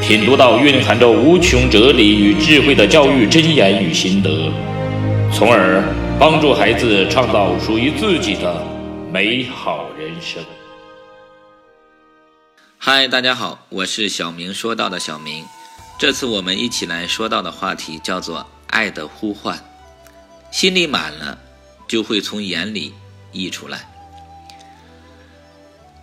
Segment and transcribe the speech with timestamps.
[0.00, 4.50] 品读到蕴含着无穷哲理与智慧的教育箴言与心得，
[5.32, 5.84] 从而
[6.18, 8.64] 帮助孩子创造属于自己的
[9.12, 10.42] 美好人生。
[12.78, 15.44] 嗨，大家好，我是小明说到的小明。
[15.98, 19.62] 这次我们一起来说到的话题叫做“爱的呼唤”。
[20.50, 21.38] 心里满了，
[21.86, 22.92] 就会从眼里
[23.32, 23.86] 溢出来。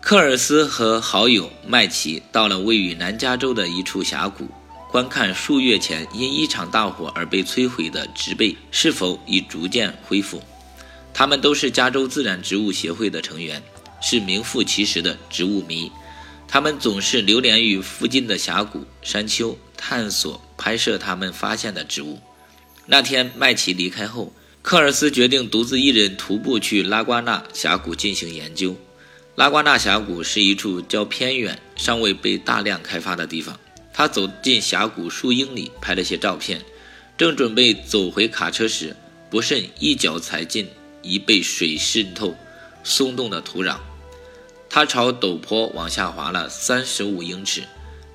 [0.08, 4.48] 科尔斯和好友麦奇到了位于南加州的一处峡谷，
[4.90, 10.42] 观看数月前因一场大火而被摧毁的植被是否已逐渐恢复。
[11.14, 13.62] 他们都是加州自然植物协会的成员，
[14.02, 15.92] 是名副其实的植物迷。
[16.48, 22.18] 他们总是流连于附近的峡谷、山丘，探索、拍摄他们发现的植物。
[22.86, 28.74] 那天，麦奇离开后，科尔斯决定独自一人徒步去拉瓜纳峡谷进行研究。
[29.38, 33.56] 拉瓜纳峡谷是一处较偏远、尚未被大量开发的地方。
[33.94, 36.60] 他走进峡谷数英里，拍了些照片，
[37.16, 38.96] 正准备走回卡车时，
[39.30, 40.68] 不慎一脚踩进
[41.04, 42.36] 已被水渗透、
[42.84, 43.78] 松动的土壤。
[44.72, 47.62] 他朝陡坡往下滑了三十五英尺，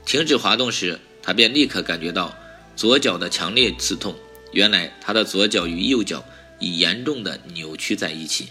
[0.05, 2.37] 停止滑动时，他便立刻感觉到
[2.75, 4.13] 左脚的强烈刺痛。
[4.51, 6.25] 原来他的左脚与右脚
[6.59, 8.49] 已严重的扭曲在一起。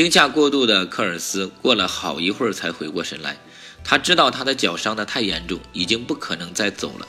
[0.00, 3.36] 惊吓过度的科尔斯过了好一会儿才回过神来，
[3.84, 7.06] 他知道他的脚伤得太严重，已经不可能再走了。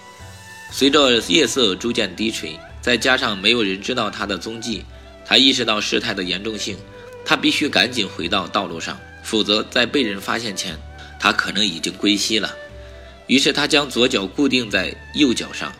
[0.73, 4.83] 随着夜色逐渐低垂，再加上没有人知道他的踪迹，
[5.25, 6.77] 他意识到事态的严重性，
[7.23, 10.77] 他必须赶紧回到道路上，否则在被人发现前，
[11.17, 12.53] 他可能已经归西了。
[13.25, 15.71] 于是他将左脚固定在右脚上。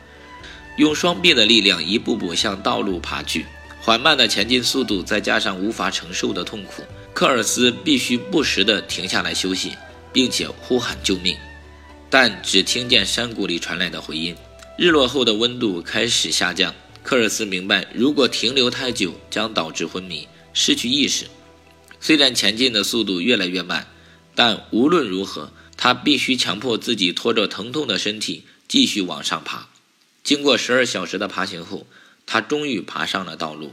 [0.78, 3.46] 用双臂的力量一步步向道路爬去，
[3.82, 6.82] 缓慢的前进速度再加上无法承受的痛苦，
[7.14, 9.74] 科尔斯必须不时地停下来休息，
[10.12, 11.38] 并且呼喊救命，
[12.10, 14.36] 但只听见山谷里传来的回音。
[14.78, 16.74] 日落后的温度开始下降，
[17.04, 21.28] 科尔斯明白，如果停留太久将导致昏迷、失去意识。
[22.00, 23.88] 虽然前进的速度越来越慢，
[24.34, 29.68] 但无论如何，他必须强迫自己拖着疼痛的身体继续往上爬。
[30.24, 31.86] 经过十二小时的爬行后，
[32.26, 33.72] 他终于爬上了道路。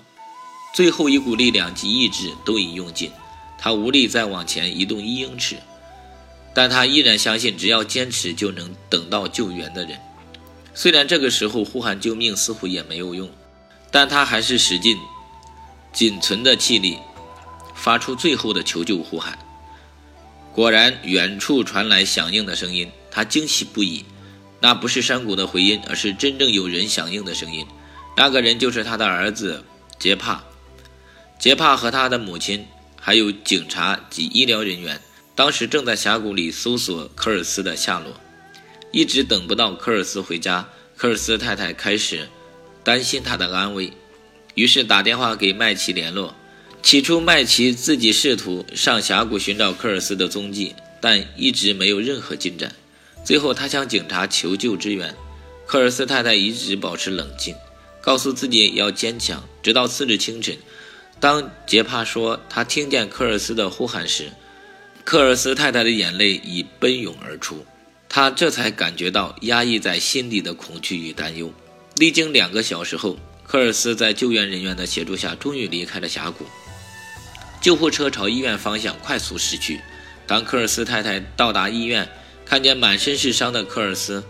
[0.75, 3.11] 最后一股力量及意志都已用尽，
[3.59, 5.57] 他无力再往前移动一英尺。
[6.55, 9.99] 但他依然相信，只要坚持，就能等到救援的人。
[10.75, 13.29] 虽然这个时候呼喊救命似乎也没有用，
[13.91, 14.97] 但他还是使尽
[15.93, 16.99] 仅存的气力，
[17.75, 19.39] 发出最后的求救呼喊。
[20.53, 24.05] 果然，远处传来响应的声音，他惊喜不已。
[24.61, 27.65] 那不是山谷的回音，而是真正有人响应的声音。
[28.17, 29.65] 那个人就是他的儿子
[30.01, 30.43] 杰帕。
[31.39, 32.67] 杰帕和他的母亲，
[33.01, 35.01] 还有警察及医疗人员，
[35.35, 38.13] 当时正在峡谷里搜索科尔斯的下落。
[38.91, 42.29] 一直等不到科尔斯回家，科尔斯太太开始
[42.83, 43.93] 担心他的安危，
[44.55, 46.35] 于是打电话给麦奇联络。
[46.83, 52.73] 起初，麦奇自己试图上峡谷寻找科尔斯的踪迹，但一直没有任何进展。
[53.25, 55.15] 最后，他向警察求救支援。
[55.67, 57.55] 科尔斯太太一直保持冷静，
[58.01, 59.47] 告诉自己要坚强。
[59.63, 60.57] 直到次日清晨，
[61.21, 64.31] 当杰帕说他听见科尔斯的呼喊时，
[65.05, 67.65] 科尔斯太太的眼泪已奔涌而出。
[68.09, 71.53] 他这才感觉到压抑在心底的恐惧与担忧。
[71.97, 76.47] 历经两个小时后，科尔斯在救援人员的协助下，终于离开了峡谷。
[77.61, 79.81] 救护车朝医院方向快速驶去。
[80.27, 82.09] 当科尔斯太太到达医院，
[82.47, 84.23] 看见满身是伤的科尔斯，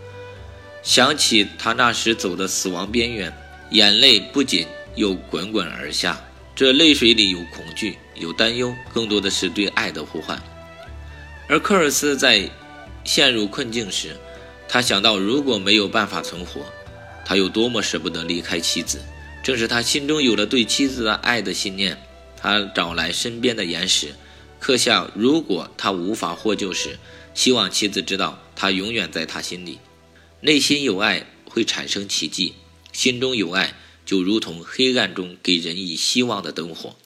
[0.83, 3.33] 想起他那时走的死亡边缘，
[3.71, 4.67] 眼泪不仅
[4.97, 6.21] 又滚滚而下。
[6.59, 10.43] 这泪水里有恐惧，有担忧，更多的是对爱的呼唤。
[11.47, 12.51] 而科尔斯在
[13.05, 14.17] 陷入困境时，
[14.69, 16.63] 他想到如果没有办法存活，
[17.25, 19.01] 他有多么舍不得离开妻子。
[19.41, 21.97] 正是他心中有了对妻子的爱的信念，
[22.37, 24.17] 他找来身边的岩石，
[24.59, 26.99] 刻下如果他无法获救时。
[27.35, 29.79] 希望妻子知道，他永远在他心里。
[30.41, 32.55] 内心有爱会产生奇迹，
[32.93, 33.75] 心中有爱
[34.09, 36.97] 就如同黑暗中给人以希望的灯火，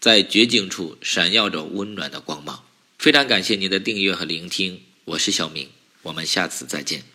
[0.00, 2.64] 在绝境处闪耀着温暖的光芒。
[2.98, 5.68] 非常感谢您的订阅和聆听，我是小明，
[6.02, 7.11] 我们下次再见。